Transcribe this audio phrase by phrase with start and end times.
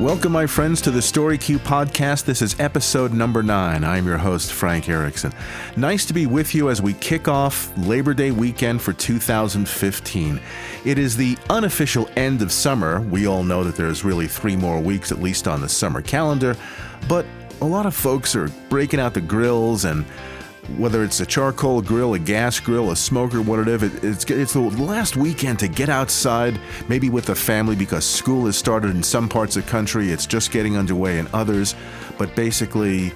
[0.00, 2.26] Welcome, my friends, to the Story Q podcast.
[2.26, 3.82] This is episode number nine.
[3.82, 5.32] I'm your host, Frank Erickson.
[5.74, 10.38] Nice to be with you as we kick off Labor Day weekend for 2015.
[10.84, 13.00] It is the unofficial end of summer.
[13.00, 16.56] We all know that there's really three more weeks, at least on the summer calendar,
[17.08, 17.24] but
[17.62, 20.04] a lot of folks are breaking out the grills and
[20.76, 25.16] whether it's a charcoal grill, a gas grill, a smoker, whatever, it's, it's the last
[25.16, 29.56] weekend to get outside, maybe with the family because school has started in some parts
[29.56, 31.74] of the country, it's just getting underway in others.
[32.18, 33.12] But basically,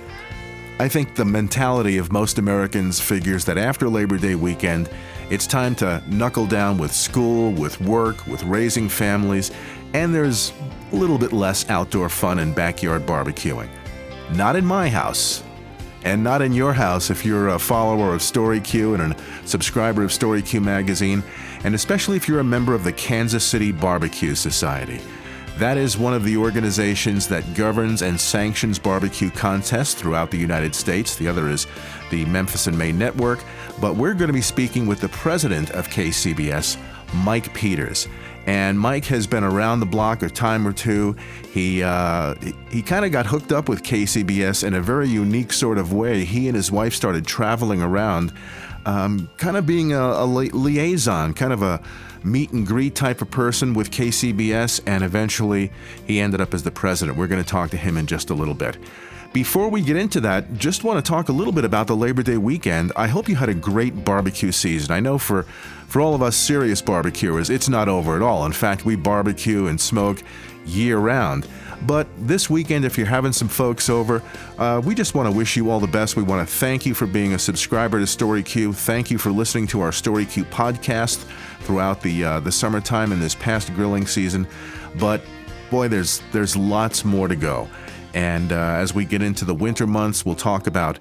[0.79, 4.88] I think the mentality of most Americans figures that after Labor Day weekend,
[5.29, 9.51] it's time to knuckle down with school, with work, with raising families,
[9.93, 10.52] and there's
[10.93, 13.69] a little bit less outdoor fun and backyard barbecuing.
[14.32, 15.43] Not in my house
[16.04, 20.10] and not in your house if you're a follower of StoryQ and a subscriber of
[20.10, 21.23] StoryQ magazine,
[21.64, 25.01] and especially if you're a member of the Kansas City Barbecue Society.
[25.59, 30.74] That is one of the organizations that governs and sanctions barbecue contests throughout the United
[30.74, 31.16] States.
[31.16, 31.66] The other is
[32.10, 33.40] the Memphis in May Network.
[33.79, 36.79] But we're going to be speaking with the president of KCBS,
[37.12, 38.09] Mike Peters
[38.46, 41.15] and Mike has been around the block a time or two.
[41.52, 42.35] He uh,
[42.71, 46.24] he kind of got hooked up with KCBS in a very unique sort of way.
[46.24, 48.32] He and his wife started traveling around,
[48.87, 51.82] um, kind of being a, a li- liaison, kind of a
[52.23, 55.71] meet and greet type of person with KCBS, and eventually
[56.07, 57.16] he ended up as the president.
[57.16, 58.77] We're going to talk to him in just a little bit.
[59.32, 62.24] Before we get into that, just want to talk a little bit about the Labor
[62.24, 62.90] Day weekend.
[62.96, 64.91] I hope you had a great barbecue season.
[64.91, 65.44] I know for
[65.86, 68.44] for all of us serious barbecuers, it's not over at all.
[68.44, 70.20] In fact, we barbecue and smoke
[70.66, 71.47] year round.
[71.86, 74.20] But this weekend, if you're having some folks over,
[74.58, 76.16] uh, we just want to wish you all the best.
[76.16, 78.75] We want to thank you for being a subscriber to StoryQ.
[78.75, 81.25] Thank you for listening to our StoryQ podcast
[81.60, 84.48] throughout the uh, the summertime and this past grilling season.
[84.98, 85.22] But
[85.70, 87.69] boy, there's there's lots more to go.
[88.15, 90.98] And uh, as we get into the winter months, we'll talk about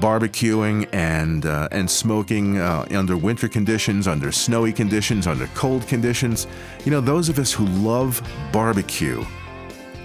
[0.00, 6.46] barbecuing and uh, and smoking uh, under winter conditions, under snowy conditions, under cold conditions.
[6.84, 8.20] You know, those of us who love
[8.52, 9.24] barbecue,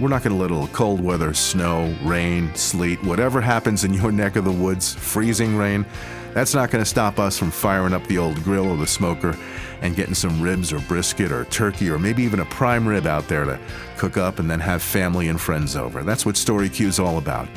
[0.02, 3.94] we're not going to let a little cold weather, snow, rain, sleet, whatever happens in
[3.94, 5.86] your neck of the woods, freezing rain.
[6.34, 9.38] That's not going to stop us from firing up the old grill or the smoker
[9.82, 13.28] and getting some ribs or brisket or turkey or maybe even a prime rib out
[13.28, 13.60] there to
[13.98, 16.02] cook up and then have family and friends over.
[16.04, 17.48] That's what Story Q is all about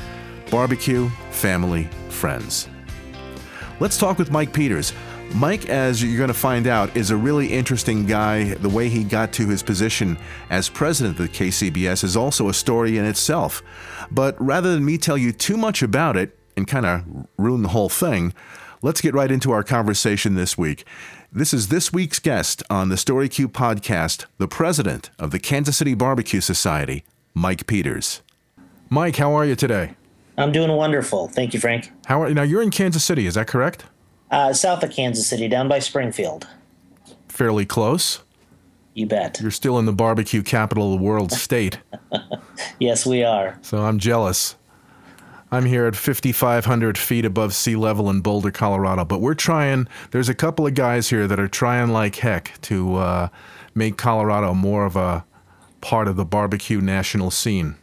[0.50, 2.68] barbecue, family, friends.
[3.80, 4.92] Let's talk with Mike Peters.
[5.32, 8.54] Mike, as you're going to find out, is a really interesting guy.
[8.54, 10.16] The way he got to his position
[10.48, 13.62] as president of the KCBS is also a story in itself.
[14.10, 17.70] But rather than me tell you too much about it and kind of ruin the
[17.70, 18.32] whole thing,
[18.80, 20.84] let's get right into our conversation this week.
[21.32, 25.76] This is this week's guest on the Story Q podcast, the president of the Kansas
[25.76, 27.02] City Barbecue Society,
[27.34, 28.22] Mike Peters.
[28.88, 29.96] Mike, how are you today?
[30.38, 31.26] I'm doing wonderful.
[31.26, 31.90] Thank you, Frank.
[32.06, 32.42] How are now?
[32.42, 33.84] You're in Kansas City, is that correct?
[34.34, 36.48] Uh, south of Kansas City, down by Springfield.
[37.28, 38.18] Fairly close.
[38.92, 39.40] You bet.
[39.40, 41.78] You're still in the barbecue capital of the world state.
[42.80, 43.60] yes, we are.
[43.62, 44.56] So I'm jealous.
[45.52, 49.04] I'm here at 5,500 feet above sea level in Boulder, Colorado.
[49.04, 52.96] But we're trying, there's a couple of guys here that are trying like heck to
[52.96, 53.28] uh,
[53.72, 55.24] make Colorado more of a
[55.80, 57.76] part of the barbecue national scene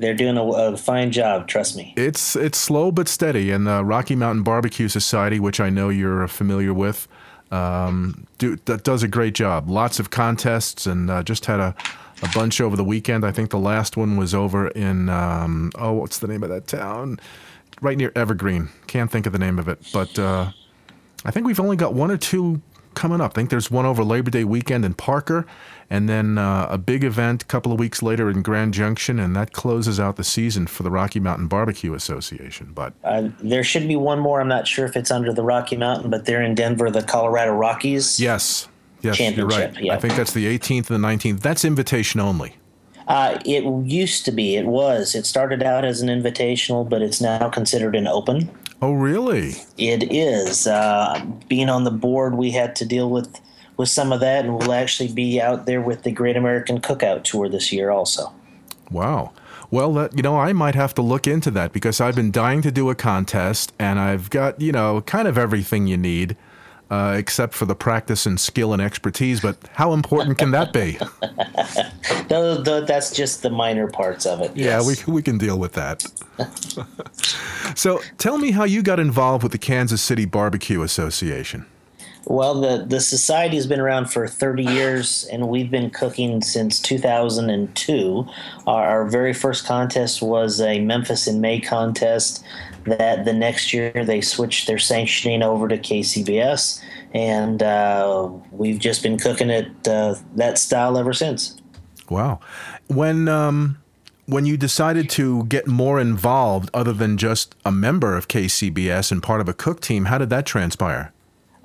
[0.00, 1.46] they're doing a, a, fine job.
[1.46, 1.94] Trust me.
[1.96, 6.26] It's it's slow but steady, and the Rocky Mountain Barbecue Society, which I know you're
[6.26, 7.06] familiar with,
[7.50, 9.68] um, do, that does a great job.
[9.68, 11.74] Lots of contests, and uh, just had a,
[12.22, 13.24] a bunch over the weekend.
[13.24, 16.66] I think the last one was over in um, oh, what's the name of that
[16.66, 17.20] town?
[17.80, 18.68] Right near Evergreen.
[18.86, 20.50] Can't think of the name of it, but uh,
[21.24, 22.60] I think we've only got one or two
[23.00, 23.32] coming up.
[23.32, 25.46] I think there's one over Labor Day weekend in Parker,
[25.88, 29.34] and then uh, a big event a couple of weeks later in Grand Junction, and
[29.34, 32.72] that closes out the season for the Rocky Mountain Barbecue Association.
[32.74, 34.40] But uh, there should be one more.
[34.40, 37.52] I'm not sure if it's under the Rocky Mountain, but they're in Denver, the Colorado
[37.54, 38.20] Rockies.
[38.20, 38.68] Yes,
[39.00, 39.74] yes, you're right.
[39.90, 41.40] I think that's the 18th and the 19th.
[41.40, 42.56] That's invitation only.
[43.08, 44.56] Uh, it used to be.
[44.56, 45.14] It was.
[45.14, 48.50] It started out as an invitational, but it's now considered an open.
[48.82, 49.54] Oh, really?
[49.76, 50.66] It is.
[50.66, 53.40] Uh, being on the board, we had to deal with
[53.76, 57.24] with some of that, and we'll actually be out there with the Great American Cookout
[57.24, 58.30] Tour this year also.
[58.90, 59.32] Wow.
[59.70, 62.60] Well, that, you know, I might have to look into that because I've been dying
[62.62, 66.36] to do a contest, and I've got you know kind of everything you need.
[66.90, 69.40] Uh, except for the practice and skill and expertise.
[69.40, 70.98] But how important can that be?
[72.30, 74.56] no, that's just the minor parts of it.
[74.56, 76.04] Yeah, we, we can deal with that.
[77.76, 81.64] so tell me how you got involved with the Kansas City Barbecue Association.
[82.26, 86.78] Well, the the society has been around for 30 years, and we've been cooking since
[86.80, 88.26] 2002.
[88.66, 92.44] Our, our very first contest was a Memphis in May contest.
[92.84, 96.82] That the next year they switched their sanctioning over to KCBS,
[97.12, 101.60] and uh, we've just been cooking it uh, that style ever since.
[102.08, 102.40] Wow,
[102.88, 103.78] when um,
[104.26, 109.22] when you decided to get more involved, other than just a member of KCBS and
[109.22, 111.12] part of a cook team, how did that transpire?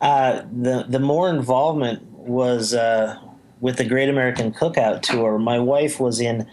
[0.02, 3.18] Uh, the the more involvement was uh,
[3.62, 5.40] with the Great American Cookout Tour.
[5.40, 6.48] My wife was in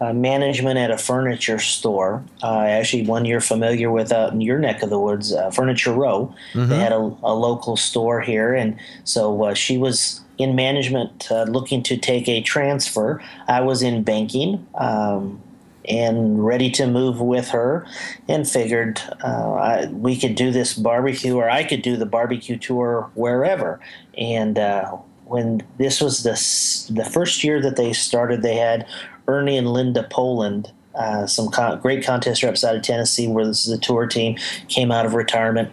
[0.00, 2.22] uh, management at a furniture store.
[2.42, 5.92] Uh, actually, one you're familiar with out in your neck of the woods, uh, Furniture
[5.92, 6.34] Row.
[6.52, 6.68] Mm-hmm.
[6.68, 11.82] They had a, a, local store here, and so uh, she was in management looking
[11.84, 13.22] to take a transfer.
[13.48, 14.66] I was in banking.
[14.74, 15.42] Um,
[15.88, 17.86] and ready to move with her,
[18.28, 22.56] and figured uh, I, we could do this barbecue, or I could do the barbecue
[22.56, 23.80] tour wherever.
[24.18, 26.32] And uh, when this was the
[26.94, 28.86] the first year that they started, they had
[29.28, 30.72] Ernie and Linda Poland.
[30.94, 31.50] Uh, some
[31.80, 34.36] great contest reps out of Tennessee, where this is a tour team,
[34.68, 35.70] came out of retirement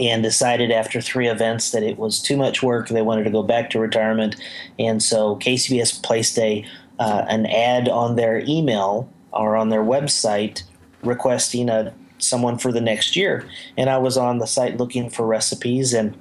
[0.00, 2.88] and decided after three events that it was too much work.
[2.88, 4.36] They wanted to go back to retirement,
[4.78, 6.64] and so KCBS placed a
[6.98, 10.62] uh, an ad on their email or on their website
[11.02, 13.48] requesting a someone for the next year.
[13.76, 16.16] And I was on the site looking for recipes and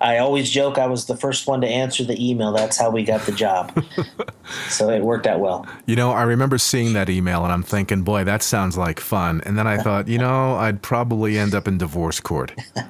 [0.00, 2.52] I always joke I was the first one to answer the email.
[2.52, 3.84] That's how we got the job.
[4.68, 5.66] so it worked out well.
[5.86, 9.42] You know, I remember seeing that email and I'm thinking, boy, that sounds like fun.
[9.46, 12.52] And then I thought, you know, I'd probably end up in divorce court.
[12.76, 12.82] uh,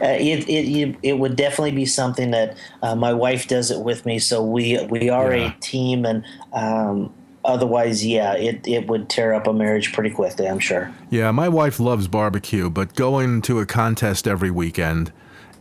[0.00, 4.18] it, it, it would definitely be something that uh, my wife does it with me.
[4.18, 5.52] So we, we are yeah.
[5.52, 7.12] a team and, um,
[7.44, 10.92] otherwise, yeah, it, it would tear up a marriage pretty quickly, I'm sure.
[11.10, 15.12] Yeah, my wife loves barbecue, but going to a contest every weekend,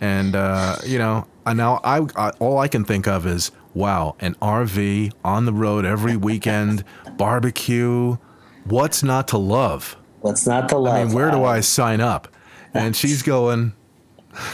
[0.02, 4.36] and uh, you know, now I, I all I can think of is wow, an
[4.42, 6.84] RV on the road every weekend,
[7.18, 8.18] barbecue.
[8.66, 9.96] What's not to love?
[10.20, 10.96] What's not to love?
[10.96, 12.28] I mean, where do I sign up?
[12.74, 13.74] And she's going,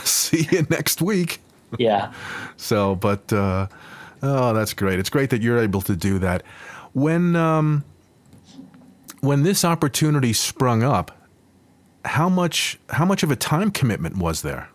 [0.04, 1.42] see you next week.
[1.78, 2.14] Yeah.
[2.56, 3.68] so, but uh,
[4.22, 5.00] oh, that's great.
[5.00, 6.44] It's great that you're able to do that.
[6.94, 7.84] When um,
[9.22, 11.12] when this opportunity sprung up,
[12.06, 14.70] how much how much of a time commitment was there?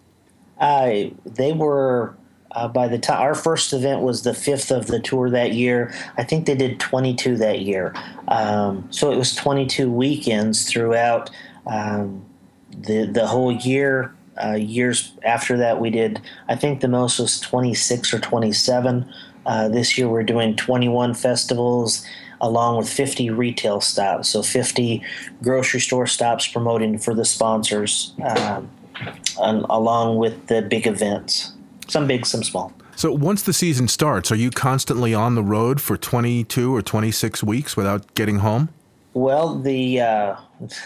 [0.62, 2.14] Uh, they were
[2.52, 5.92] uh, by the time our first event was the fifth of the tour that year.
[6.16, 7.94] I think they did 22 that year.
[8.28, 11.30] Um, so it was 22 weekends throughout
[11.66, 12.24] um,
[12.70, 14.14] the the whole year.
[14.42, 16.20] Uh, years after that, we did.
[16.48, 19.12] I think the most was 26 or 27.
[19.44, 22.06] Uh, this year we're doing 21 festivals
[22.40, 24.28] along with 50 retail stops.
[24.28, 25.02] So 50
[25.42, 28.70] grocery store stops promoting for the sponsors, um,
[29.40, 31.52] and, along with the big events,
[31.88, 32.72] some big, some small.
[32.96, 37.42] So once the season starts, are you constantly on the road for 22 or 26
[37.42, 38.68] weeks without getting home?
[39.14, 40.36] Well, the uh,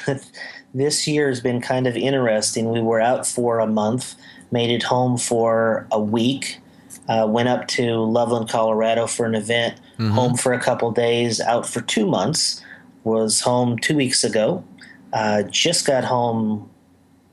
[0.75, 2.71] this year has been kind of interesting.
[2.71, 4.15] We were out for a month,
[4.51, 6.59] made it home for a week,
[7.09, 9.81] uh, went up to Loveland, Colorado for an event.
[9.99, 10.11] Mm-hmm.
[10.11, 11.41] Home for a couple days.
[11.41, 12.63] Out for two months.
[13.05, 14.65] Was home two weeks ago.
[15.13, 16.69] Uh, just got home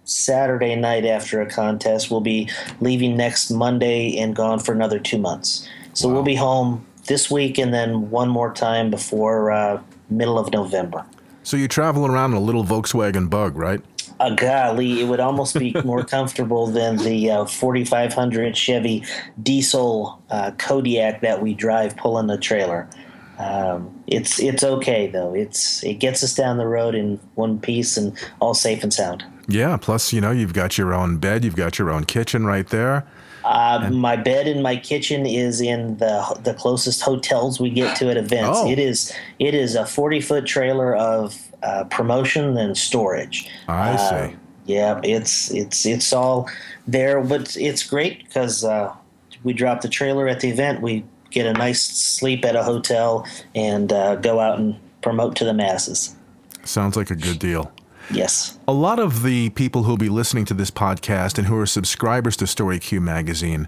[0.06, 2.12] Saturday night after a contest.
[2.12, 2.50] We'll be
[2.82, 5.68] leaving next Monday and gone for another two months.
[5.94, 6.16] So wow.
[6.16, 11.06] we'll be home this week and then one more time before uh, middle of November.
[11.44, 13.82] So you're traveling around in a little Volkswagen Bug, right?
[14.20, 19.04] uh, golly, it would almost be more comfortable than the uh, 4500 Chevy
[19.42, 22.88] diesel uh, Kodiak that we drive pulling the trailer.
[23.40, 25.34] Um, it's it's okay though.
[25.34, 29.26] It's it gets us down the road in one piece and all safe and sound.
[29.48, 29.78] Yeah.
[29.78, 33.06] Plus, you know, you've got your own bed, you've got your own kitchen right there.
[33.44, 38.10] Uh, my bed and my kitchen is in the the closest hotels we get to
[38.10, 38.60] at events.
[38.62, 38.70] Oh.
[38.70, 43.50] It is it is a forty foot trailer of uh, promotion and storage.
[43.68, 44.36] I uh, see.
[44.66, 46.50] Yeah, it's it's it's all
[46.88, 48.94] there, but it's great because uh,
[49.44, 50.82] we drop the trailer at the event.
[50.82, 55.46] We get a nice sleep at a hotel and uh, go out and promote to
[55.46, 56.16] the masses.
[56.64, 57.74] Sounds like a good deal.
[58.12, 58.58] Yes.
[58.68, 62.36] A lot of the people who'll be listening to this podcast and who are subscribers
[62.38, 63.68] to Story Q magazine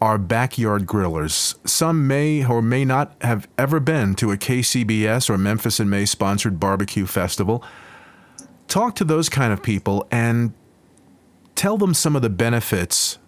[0.00, 1.56] are backyard grillers.
[1.66, 6.04] Some may or may not have ever been to a KCBS or Memphis in May
[6.04, 7.64] sponsored barbecue festival.
[8.68, 10.52] Talk to those kind of people and
[11.54, 13.18] tell them some of the benefits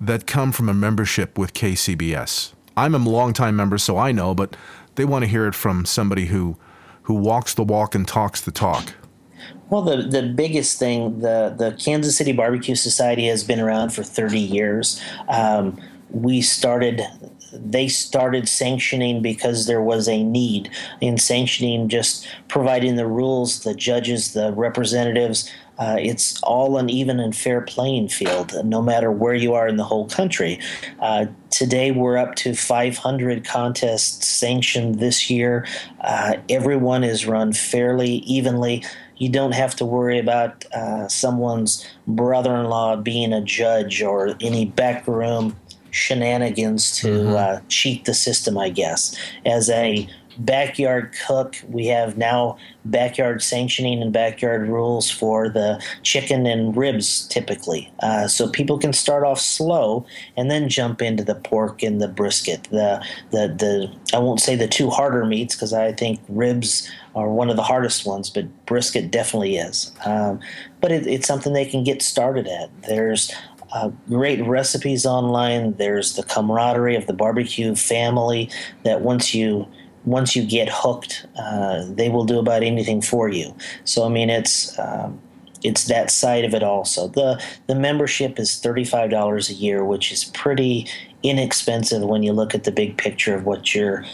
[0.00, 2.52] that come from a membership with KCBS.
[2.76, 4.56] I'm a longtime member, so I know, but
[4.94, 6.56] they want to hear it from somebody who
[7.02, 8.94] who walks the walk and talks the talk.
[9.72, 14.02] Well, the, the biggest thing, the, the Kansas City Barbecue Society has been around for
[14.02, 15.00] 30 years.
[15.28, 17.00] Um, we started
[17.54, 20.70] they started sanctioning because there was a need.
[21.00, 27.18] In sanctioning just providing the rules the judges the representatives uh, it's all an even
[27.18, 30.60] and fair playing field no matter where you are in the whole country.
[31.00, 35.66] Uh, today we're up to 500 contests sanctioned this year.
[36.00, 38.84] Uh, everyone is run fairly evenly
[39.22, 45.56] you don't have to worry about uh, someone's brother-in-law being a judge or any backroom
[45.92, 47.34] shenanigans to mm-hmm.
[47.36, 49.16] uh, cheat the system, I guess.
[49.46, 50.08] As a
[50.38, 57.26] backyard cook, we have now backyard sanctioning and backyard rules for the chicken and ribs
[57.28, 57.92] typically.
[58.02, 60.04] Uh, so people can start off slow
[60.36, 62.64] and then jump into the pork and the brisket.
[62.70, 67.28] The the the I won't say the two harder meats because I think ribs are
[67.28, 69.92] one of the hardest ones, but brisket definitely is.
[70.04, 70.40] Um,
[70.80, 72.70] but it, it's something they can get started at.
[72.82, 73.30] There's
[73.72, 75.74] uh, great recipes online.
[75.74, 78.50] There's the camaraderie of the barbecue family
[78.84, 79.66] that once you
[80.04, 83.54] once you get hooked, uh, they will do about anything for you.
[83.84, 85.20] So I mean, it's um,
[85.62, 87.08] it's that side of it also.
[87.08, 90.86] the The membership is thirty five dollars a year, which is pretty
[91.22, 94.04] inexpensive when you look at the big picture of what you're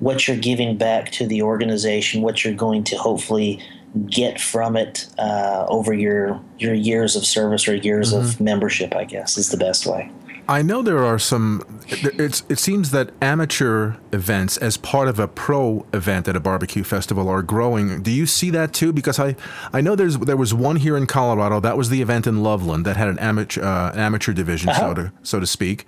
[0.00, 3.60] what you're giving back to the organization, what you're going to hopefully
[4.06, 8.24] get from it uh, over your your years of service or years mm-hmm.
[8.24, 8.94] of membership.
[8.94, 10.10] I guess is the best way.
[10.50, 11.62] I know there are some.
[11.88, 16.84] It's, it seems that amateur events, as part of a pro event at a barbecue
[16.84, 18.02] festival, are growing.
[18.02, 18.94] Do you see that too?
[18.94, 19.36] Because I,
[19.74, 21.60] I know there's there was one here in Colorado.
[21.60, 24.80] That was the event in Loveland that had an amateur uh, amateur division, uh-huh.
[24.80, 25.86] so to so to speak.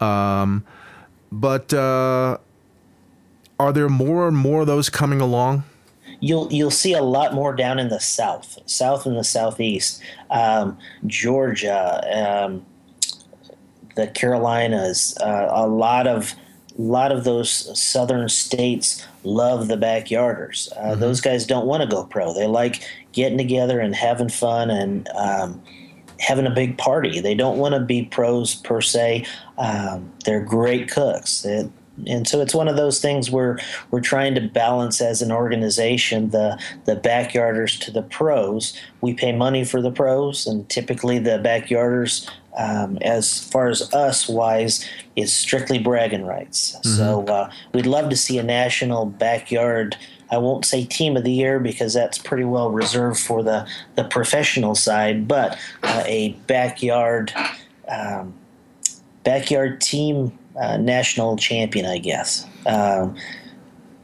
[0.00, 0.64] Um,
[1.30, 2.38] but uh,
[3.60, 5.62] are there more and more of those coming along?
[6.22, 10.78] you'll you'll see a lot more down in the south, south and the southeast, um,
[11.06, 12.64] Georgia, um,
[13.94, 16.34] the Carolinas, uh, a lot of
[16.78, 20.72] a lot of those southern states love the backyarders.
[20.72, 21.00] Uh, mm-hmm.
[21.00, 22.32] Those guys don't want to go pro.
[22.32, 22.82] They like
[23.12, 25.62] getting together and having fun and um,
[26.18, 27.20] having a big party.
[27.20, 29.26] They don't want to be pros per se.
[29.58, 31.44] Um, they're great cooks.
[32.06, 33.58] And so it's one of those things where
[33.90, 38.78] we're trying to balance as an organization the the backyarders to the pros.
[39.00, 44.28] We pay money for the pros, and typically the backyarders, um, as far as us
[44.28, 46.76] wise, is strictly bragging rights.
[46.76, 46.96] Mm-hmm.
[46.96, 49.96] So uh, we'd love to see a national backyard.
[50.30, 54.04] I won't say team of the year because that's pretty well reserved for the the
[54.04, 57.32] professional side, but uh, a backyard.
[57.86, 58.34] Um,
[59.24, 62.46] backyard team uh, national champion, I guess.
[62.66, 63.16] Um,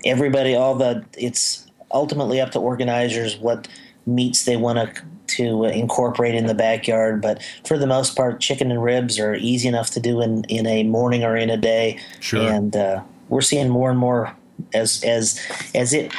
[0.04, 3.68] everybody, all the it's ultimately up to organizers what
[4.06, 7.20] meats they want to to incorporate in the backyard.
[7.20, 10.66] But for the most part, chicken and ribs are easy enough to do in in
[10.66, 11.98] a morning or in a day.
[12.20, 12.50] Sure.
[12.50, 14.34] And uh, we're seeing more and more
[14.74, 15.40] as as
[15.74, 16.12] as it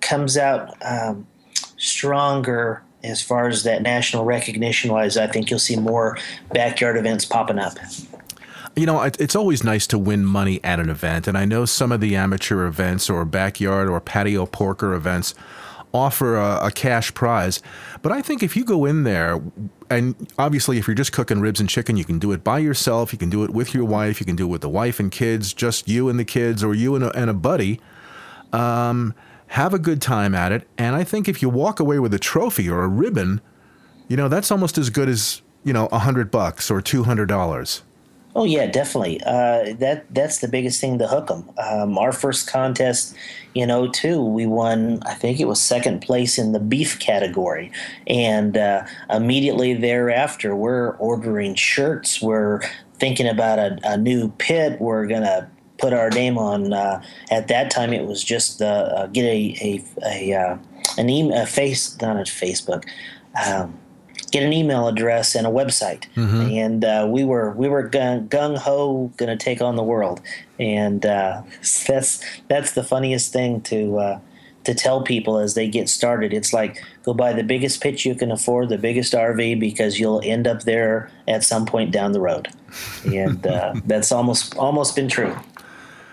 [0.00, 1.26] comes out um,
[1.76, 5.16] stronger as far as that national recognition wise.
[5.16, 6.18] I think you'll see more
[6.52, 7.74] backyard events popping up
[8.76, 11.26] you know, it's always nice to win money at an event.
[11.26, 15.34] And I know some of the amateur events or backyard or patio porker events
[15.92, 17.60] offer a, a, cash prize.
[18.02, 19.40] But I think if you go in there,
[19.88, 23.12] and obviously if you're just cooking ribs and chicken, you can do it by yourself,
[23.12, 25.10] you can do it with your wife, you can do it with the wife and
[25.10, 27.80] kids, just you and the kids, or you and a, and a buddy.
[28.52, 29.14] Um,
[29.48, 30.68] have a good time at it.
[30.78, 33.40] And I think if you walk away with a trophy or a ribbon,
[34.06, 37.26] you know, that's almost as good as, you know, a hundred bucks or two hundred
[37.26, 37.82] dollars.
[38.34, 39.20] Oh yeah, definitely.
[39.26, 41.50] Uh, that that's the biggest thing to hook them.
[41.58, 43.16] Um, our first contest
[43.54, 45.00] in 02, we won.
[45.04, 47.72] I think it was second place in the beef category,
[48.06, 52.22] and uh, immediately thereafter, we're ordering shirts.
[52.22, 52.60] We're
[53.00, 54.80] thinking about a, a new pit.
[54.80, 56.72] We're gonna put our name on.
[56.72, 60.58] Uh, at that time, it was just uh, get a a, a uh,
[60.98, 62.84] an email, face, not a Facebook.
[63.44, 63.76] Um,
[64.30, 66.50] get an email address and a website, mm-hmm.
[66.50, 70.20] and uh, we were we were gung ho going to take on the world,
[70.58, 71.42] and uh,
[71.86, 74.20] that's that's the funniest thing to uh,
[74.64, 76.32] to tell people as they get started.
[76.32, 80.22] It's like go buy the biggest pitch you can afford, the biggest RV, because you'll
[80.24, 82.48] end up there at some point down the road,
[83.04, 85.36] and uh, that's almost almost been true.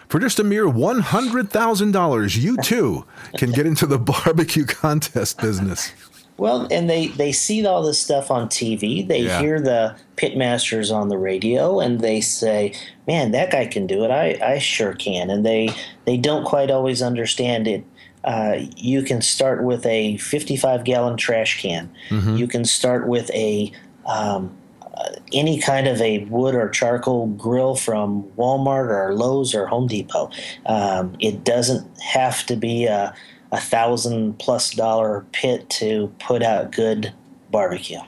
[0.10, 3.06] For just a mere $100,000, you too
[3.36, 5.92] can get into the barbecue contest business.
[6.38, 9.08] Well, and they they see all this stuff on TV.
[9.08, 9.40] They yeah.
[9.40, 12.74] hear the pitmasters on the radio, and they say,
[13.08, 14.12] "Man, that guy can do it.
[14.12, 15.70] I I sure can." And they
[16.06, 17.84] they don't quite always understand it.
[18.24, 21.90] uh, you can start with a 55 gallon trash can.
[22.10, 22.36] Mm-hmm.
[22.36, 23.72] You can start with a
[24.06, 24.56] um,
[24.98, 29.88] uh, any kind of a wood or charcoal grill from Walmart or Lowe's or Home
[29.88, 30.30] Depot.
[30.66, 33.14] Um, it doesn't have to be a,
[33.52, 37.14] a thousand plus dollar pit to put out good
[37.52, 38.00] barbecue.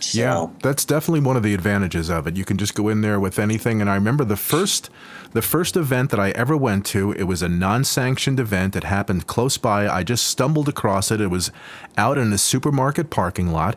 [0.00, 0.18] So.
[0.18, 2.36] Yeah, that's definitely one of the advantages of it.
[2.36, 3.80] You can just go in there with anything.
[3.80, 4.90] And I remember the first,
[5.32, 7.12] the first event that I ever went to.
[7.12, 8.74] It was a non-sanctioned event.
[8.74, 9.88] It happened close by.
[9.88, 11.20] I just stumbled across it.
[11.20, 11.52] It was
[11.96, 13.76] out in a supermarket parking lot,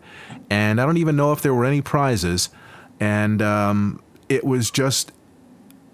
[0.50, 2.50] and I don't even know if there were any prizes.
[3.00, 5.12] And um, it was just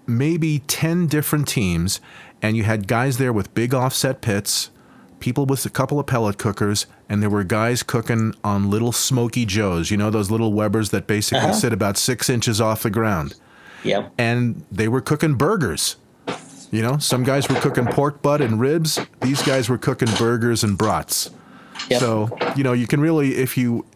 [0.06, 2.00] maybe ten different teams,
[2.40, 4.70] and you had guys there with big offset pits
[5.22, 9.46] people with a couple of pellet cookers, and there were guys cooking on little smoky
[9.46, 9.90] joes.
[9.90, 11.54] You know those little Webers that basically uh-huh.
[11.54, 13.34] sit about six inches off the ground.
[13.84, 14.12] Yep.
[14.18, 15.96] And they were cooking burgers.
[16.70, 18.98] You know, some guys were cooking pork butt and ribs.
[19.20, 21.30] These guys were cooking burgers and brats.
[21.88, 22.00] Yep.
[22.00, 23.86] So you know, you can really, if you,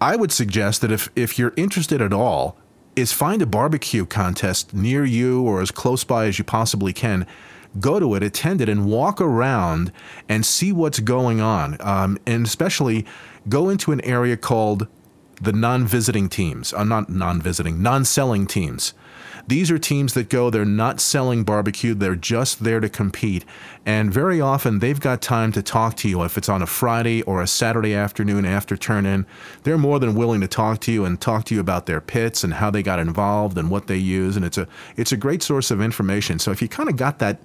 [0.00, 2.58] I would suggest that if if you're interested at all,
[2.96, 7.26] is find a barbecue contest near you or as close by as you possibly can
[7.80, 9.92] go to it, attend it, and walk around
[10.28, 11.76] and see what's going on.
[11.80, 13.06] Um, and especially
[13.48, 14.86] go into an area called
[15.40, 18.94] the non visiting teams, uh, not non visiting, non selling teams.
[19.48, 23.44] These are teams that go, they're not selling barbecue, they're just there to compete.
[23.84, 26.24] And very often they've got time to talk to you.
[26.24, 29.24] If it's on a Friday or a Saturday afternoon after turn in,
[29.62, 32.42] they're more than willing to talk to you and talk to you about their pits
[32.42, 34.36] and how they got involved and what they use.
[34.36, 34.66] And it's a,
[34.96, 36.40] it's a great source of information.
[36.40, 37.38] So if you kind of got that,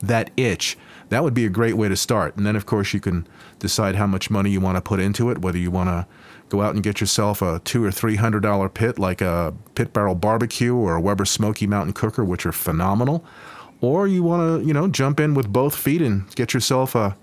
[0.00, 0.76] that itch,
[1.08, 2.36] that would be a great way to start.
[2.36, 3.26] And then, of course, you can
[3.58, 6.06] decide how much money you want to put into it, whether you want to
[6.48, 9.92] go out and get yourself a two or three hundred dollar pit like a pit
[9.92, 13.24] barrel barbecue or a Weber Smokey Mountain Cooker, which are phenomenal,
[13.80, 17.16] or you want to you know jump in with both feet and get yourself a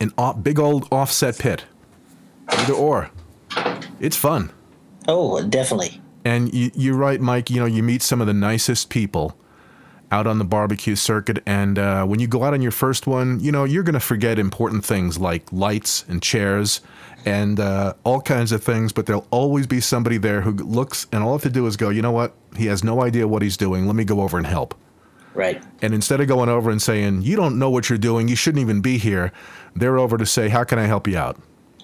[0.00, 1.64] an off, big old offset pit.
[2.48, 3.10] Either or,
[4.00, 4.52] it's fun.
[5.08, 6.00] Oh, definitely.
[6.24, 7.50] And you, you're right, Mike.
[7.50, 9.36] You know, you meet some of the nicest people
[10.14, 11.42] out on the barbecue circuit.
[11.44, 14.00] And uh, when you go out on your first one, you know, you're going to
[14.00, 16.80] forget important things like lights and chairs
[17.26, 21.24] and uh, all kinds of things, but there'll always be somebody there who looks and
[21.24, 22.32] all I have to do is go, you know what?
[22.56, 23.86] He has no idea what he's doing.
[23.86, 24.74] Let me go over and help.
[25.34, 25.60] Right.
[25.82, 28.60] And instead of going over and saying, you don't know what you're doing, you shouldn't
[28.60, 29.32] even be here,
[29.74, 31.36] they're over to say, how can I help you out?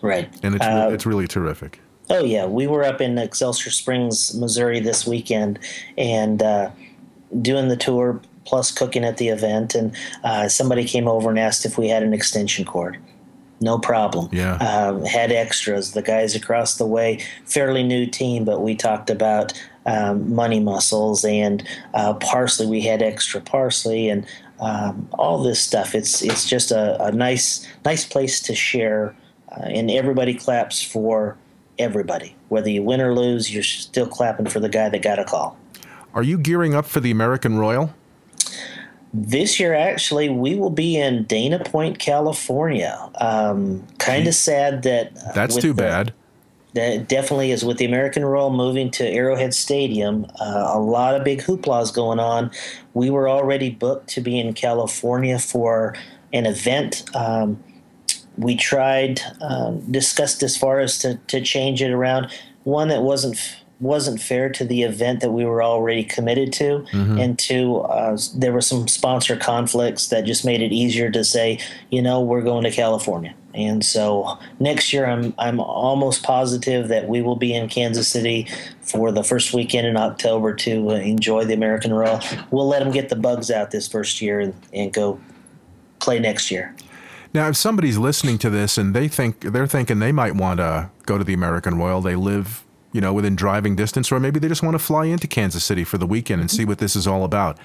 [0.02, 0.32] Right.
[0.44, 1.80] And it's, uh, it's really terrific.
[2.10, 2.46] Oh, yeah.
[2.46, 5.58] We were up in Excelsior Springs, Missouri this weekend,
[5.98, 6.70] and uh,
[7.40, 11.64] doing the tour plus cooking at the event, and uh, somebody came over and asked
[11.64, 12.98] if we had an extension cord.
[13.60, 14.30] No problem.
[14.32, 14.54] Yeah.
[14.56, 15.92] Um, had extras.
[15.92, 19.52] The guys across the way, fairly new team, but we talked about
[19.84, 22.66] um, money muscles and uh, parsley.
[22.66, 24.26] We had extra parsley and
[24.60, 25.94] um, all this stuff.
[25.94, 29.14] It's it's just a, a nice nice place to share,
[29.52, 31.36] uh, and everybody claps for
[31.78, 32.34] everybody.
[32.48, 35.56] Whether you win or lose, you're still clapping for the guy that got a call.
[36.14, 37.94] Are you gearing up for the American Royal?
[39.12, 43.10] This year, actually, we will be in Dana Point, California.
[43.20, 45.16] Um, kind of sad that.
[45.16, 46.14] Uh, That's too the, bad.
[46.74, 50.26] That definitely is with the American Royal moving to Arrowhead Stadium.
[50.40, 52.52] Uh, a lot of big hooplas going on.
[52.94, 55.96] We were already booked to be in California for
[56.32, 57.04] an event.
[57.14, 57.62] Um,
[58.36, 62.30] we tried, um, discussed as far as to, to change it around.
[62.62, 67.18] One that wasn't wasn't fair to the event that we were already committed to, mm-hmm.
[67.18, 71.58] and two, uh, there were some sponsor conflicts that just made it easier to say,
[71.90, 73.34] you know, we're going to California.
[73.52, 78.46] And so next year, I'm I'm almost positive that we will be in Kansas City
[78.80, 82.20] for the first weekend in October to enjoy the American Royal.
[82.50, 85.20] We'll let them get the bugs out this first year and, and go
[85.98, 86.74] play next year.
[87.32, 90.90] Now, if somebody's listening to this and they think they're thinking they might want to
[91.06, 94.48] go to the American Royal, they live you know, within driving distance, or maybe they
[94.48, 97.06] just want to fly into Kansas City for the weekend and see what this is
[97.06, 97.58] all about.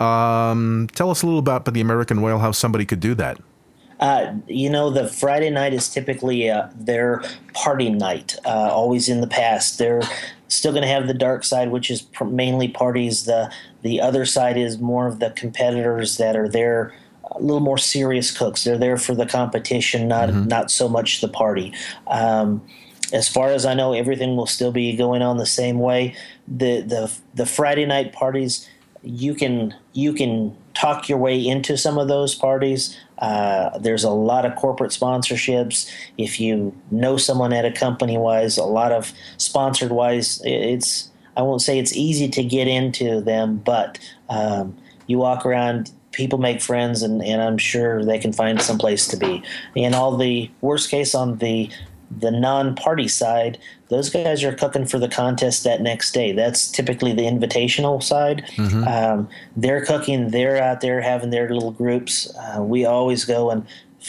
[0.00, 3.38] Um, tell us a little about the American Royal, how somebody could do that.
[3.98, 7.22] Uh, you know, the Friday night is typically uh, their
[7.54, 8.36] party night.
[8.44, 10.02] Uh, always in the past, they're
[10.48, 13.24] still going to have the dark side, which is pr- mainly parties.
[13.24, 13.50] The
[13.82, 16.94] the other side is more of the competitors that are there,
[17.30, 18.64] a little more serious cooks.
[18.64, 20.46] They're there for the competition, not mm-hmm.
[20.46, 21.72] not so much the party.
[22.06, 22.60] Um,
[23.12, 26.14] as far as I know, everything will still be going on the same way.
[26.48, 28.68] The the the Friday night parties,
[29.02, 32.98] you can you can talk your way into some of those parties.
[33.18, 35.90] Uh, there's a lot of corporate sponsorships.
[36.18, 41.42] If you know someone at a company wise, a lot of sponsored wise, it's I
[41.42, 46.62] won't say it's easy to get into them, but um, you walk around people make
[46.62, 49.42] friends, and, and I'm sure they can find some place to be.
[49.76, 51.70] And all the worst case on the
[52.10, 56.32] the non-party side, those guys are cooking for the contest that next day.
[56.32, 58.44] That's typically the invitational side.
[58.56, 58.84] Mm-hmm.
[58.86, 60.30] Um, they're cooking.
[60.30, 62.32] They're out there having their little groups.
[62.36, 63.66] Uh, we always go and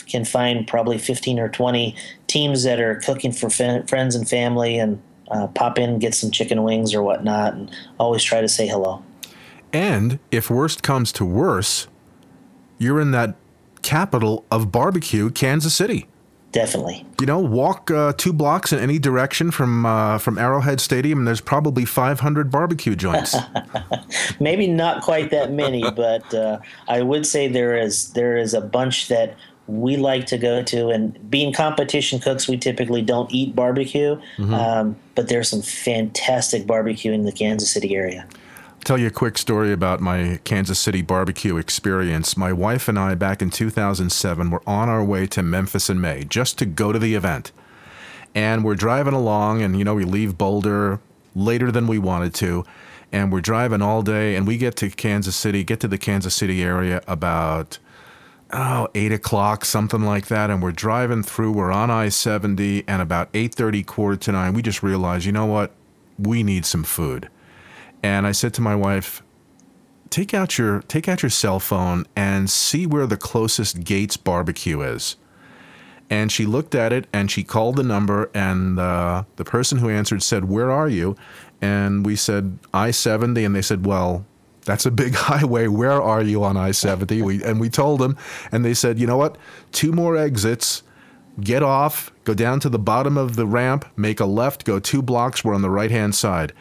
[0.08, 1.96] can find probably 15 or 20
[2.28, 6.64] teams that are cooking for friends and family and uh, pop in, get some chicken
[6.64, 9.04] wings or whatnot, and always try to say hello.
[9.74, 11.88] And if worst comes to worse,
[12.78, 13.36] you're in that
[13.82, 16.08] capital of barbecue, Kansas City.
[16.52, 17.06] Definitely.
[17.20, 21.28] You know, walk uh, two blocks in any direction from uh, from Arrowhead Stadium, and
[21.28, 23.36] there's probably 500 barbecue joints.
[24.40, 28.62] Maybe not quite that many, but uh, I would say there is there is a
[28.62, 29.36] bunch that
[29.68, 30.88] we like to go to.
[30.88, 34.54] And being competition cooks, we typically don't eat barbecue, mm-hmm.
[34.54, 38.26] um, but there's some fantastic barbecue in the Kansas City area.
[38.84, 42.38] Tell you a quick story about my Kansas City barbecue experience.
[42.38, 46.24] My wife and I, back in 2007, were on our way to Memphis in May
[46.24, 47.52] just to go to the event.
[48.34, 51.02] And we're driving along, and you know, we leave Boulder
[51.36, 52.64] later than we wanted to.
[53.12, 56.36] And we're driving all day, and we get to Kansas City, get to the Kansas
[56.36, 57.80] City area about
[58.52, 61.52] oh, eight o'clock, something like that, and we're driving through.
[61.52, 65.32] We're on I seventy, and about eight thirty, quarter to nine, we just realized, you
[65.32, 65.72] know what,
[66.18, 67.30] we need some food.
[68.04, 69.24] And I said to my wife,
[70.10, 74.82] take out your take out your cell phone and see where the closest Gates barbecue
[74.82, 75.16] is.
[76.10, 79.90] And she looked at it and she called the number, and uh, the person who
[79.90, 81.16] answered said, "Where are you?"
[81.62, 84.26] And we said I seventy, and they said, "Well."
[84.64, 85.68] That's a big highway.
[85.68, 87.22] Where are you on I 70?
[87.22, 88.18] We, and we told them,
[88.52, 89.38] and they said, you know what?
[89.72, 90.84] Two more exits.
[91.40, 95.02] Get off, go down to the bottom of the ramp, make a left, go two
[95.02, 95.42] blocks.
[95.42, 96.52] We're on the right hand side.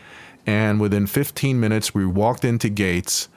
[0.46, 3.28] And within 15 minutes, we walked into Gates,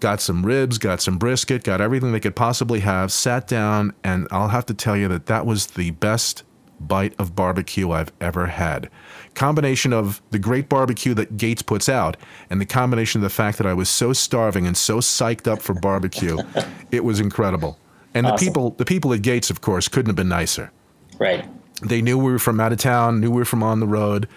[0.00, 4.26] got some ribs, got some brisket, got everything they could possibly have, sat down, and
[4.30, 6.44] I'll have to tell you that that was the best
[6.80, 8.88] bite of barbecue I've ever had.
[9.34, 12.16] Combination of the great barbecue that Gates puts out
[12.50, 15.60] and the combination of the fact that I was so starving and so psyched up
[15.60, 16.38] for barbecue,
[16.90, 17.78] it was incredible.
[18.14, 18.36] And awesome.
[18.36, 20.72] the people the people at Gates of course couldn't have been nicer.
[21.18, 21.44] Right.
[21.82, 24.28] They knew we were from out of town, knew we were from on the road,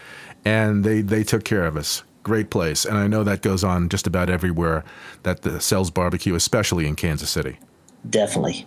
[0.45, 2.03] and they they took care of us.
[2.23, 4.83] Great place, and I know that goes on just about everywhere
[5.23, 7.57] that sells barbecue, especially in Kansas City.
[8.07, 8.65] Definitely.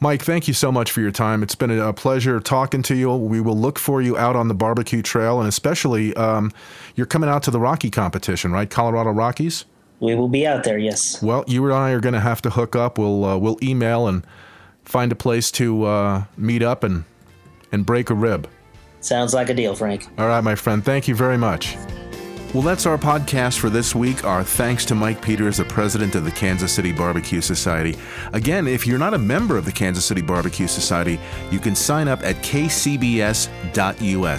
[0.00, 1.42] Mike, thank you so much for your time.
[1.42, 3.14] It's been a pleasure talking to you.
[3.14, 6.50] We will look for you out on the barbecue trail, and especially um,
[6.96, 8.68] you're coming out to the Rocky competition, right?
[8.68, 9.64] Colorado Rockies.
[10.00, 10.78] We will be out there.
[10.78, 11.22] Yes.
[11.22, 12.98] Well, you and I are going to have to hook up.
[12.98, 14.26] We'll uh, we'll email and
[14.84, 17.04] find a place to uh, meet up and
[17.70, 18.48] and break a rib.
[19.02, 20.08] Sounds like a deal, Frank.
[20.16, 20.82] All right, my friend.
[20.84, 21.76] Thank you very much.
[22.54, 24.24] Well, that's our podcast for this week.
[24.24, 27.96] Our thanks to Mike Peters, the president of the Kansas City Barbecue Society.
[28.34, 31.18] Again, if you're not a member of the Kansas City Barbecue Society,
[31.50, 33.48] you can sign up at kcbs.us.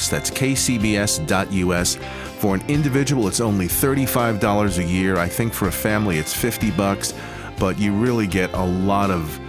[0.09, 1.95] That's kcbs.us.
[2.37, 5.17] For an individual, it's only $35 a year.
[5.17, 7.15] I think for a family, it's 50 bucks,
[7.57, 9.39] but you really get a lot of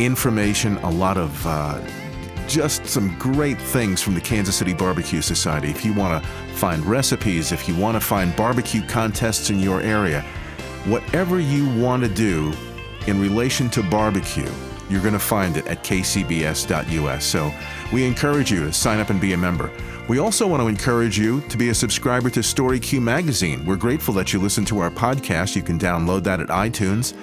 [0.00, 1.78] information, a lot of uh,
[2.48, 5.68] just some great things from the Kansas City Barbecue Society.
[5.68, 9.80] If you want to find recipes, if you want to find barbecue contests in your
[9.82, 10.22] area,
[10.86, 12.52] whatever you want to do
[13.06, 14.50] in relation to barbecue,
[14.88, 17.24] you're going to find it at kcbs.us.
[17.24, 17.52] So
[17.92, 19.70] we encourage you to sign up and be a member.
[20.08, 23.66] We also want to encourage you to be a subscriber to StoryQ Magazine.
[23.66, 25.54] We're grateful that you listen to our podcast.
[25.54, 27.14] You can download that at iTunes.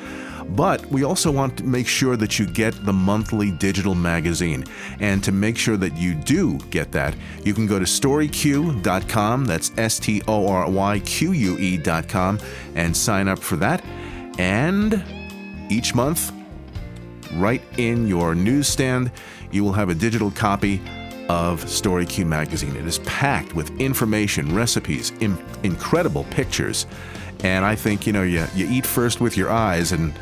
[0.49, 4.63] But we also want to make sure that you get the monthly digital magazine.
[4.99, 9.71] And to make sure that you do get that, you can go to storyq.com, that's
[9.77, 12.39] S T O R Y Q U E.com,
[12.75, 13.83] and sign up for that.
[14.37, 15.03] And
[15.69, 16.31] each month,
[17.33, 19.11] right in your newsstand,
[19.51, 20.81] you will have a digital copy
[21.27, 22.75] of StoryQ magazine.
[22.75, 26.85] It is packed with information, recipes, Im- incredible pictures
[27.43, 30.13] and I think, you know, you, you eat first with your eyes, and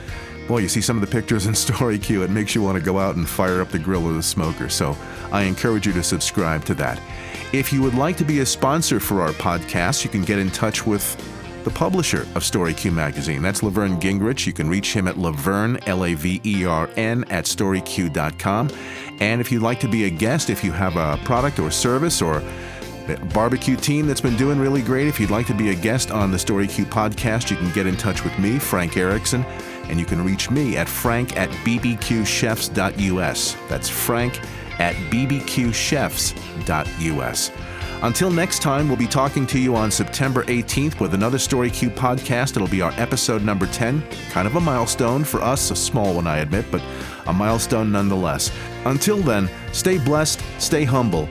[0.47, 2.83] boy, you see some of the pictures in Story StoryQ, it makes you want to
[2.83, 4.69] go out and fire up the grill or the smoker.
[4.69, 4.97] So
[5.31, 6.99] I encourage you to subscribe to that.
[7.53, 10.49] If you would like to be a sponsor for our podcast, you can get in
[10.49, 11.15] touch with
[11.63, 13.41] the publisher of StoryQ Magazine.
[13.41, 14.45] That's Laverne Gingrich.
[14.45, 18.69] You can reach him at Laverne, L A V E R N, at storyq.com.
[19.19, 22.21] And if you'd like to be a guest, if you have a product or service
[22.21, 22.41] or
[23.33, 25.07] barbecue team that's been doing really great.
[25.07, 27.97] If you'd like to be a guest on the StoryQ podcast, you can get in
[27.97, 29.43] touch with me, Frank Erickson,
[29.89, 32.77] and you can reach me at frank at bbqchefs.us.
[33.67, 34.39] That's frank
[34.79, 36.31] at bbqchefs.us.
[38.03, 41.95] Until next time, we'll be talking to you on September 18th with another Story Cube
[41.95, 42.57] podcast.
[42.57, 44.03] It'll be our episode number 10.
[44.29, 46.83] Kind of a milestone for us, a small one, I admit, but
[47.27, 48.51] a milestone nonetheless.
[48.83, 51.29] Until then, stay blessed, stay humble,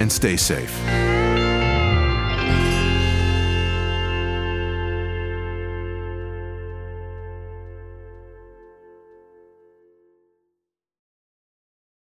[0.00, 1.09] and stay safe.